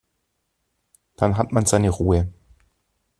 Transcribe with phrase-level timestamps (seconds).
[1.15, 2.33] Dann hat man seine Ruhe.